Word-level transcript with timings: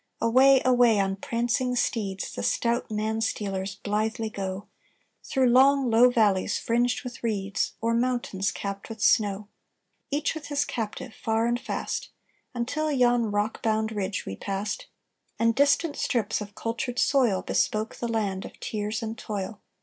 "Away, 0.19 0.63
away 0.65 0.99
on 0.99 1.15
prancing 1.17 1.75
steeds 1.75 2.33
The 2.33 2.41
stout 2.41 2.89
man 2.89 3.21
stealers 3.21 3.75
blithely 3.75 4.31
go, 4.31 4.65
Through 5.23 5.51
long 5.51 5.91
low 5.91 6.09
valleys 6.09 6.57
fringed 6.57 7.03
with 7.03 7.21
reeds, 7.21 7.73
O'er 7.83 7.93
mountains 7.93 8.51
capped 8.51 8.89
with 8.89 8.99
snow 8.99 9.47
Each 10.09 10.33
with 10.33 10.47
his 10.47 10.65
captive, 10.65 11.13
far 11.13 11.45
and 11.45 11.59
fast; 11.59 12.09
Until 12.55 12.91
yon 12.91 13.29
rock 13.29 13.61
bound 13.61 13.91
ridge 13.91 14.25
we 14.25 14.35
passed, 14.35 14.87
And 15.37 15.53
distant 15.53 15.95
strips 15.97 16.41
of 16.41 16.55
cultured 16.55 16.97
soil 16.97 17.43
Bespoke 17.43 17.97
the 17.97 18.07
land 18.07 18.43
of 18.43 18.59
tears 18.59 19.03
and 19.03 19.15
toil. 19.15 19.61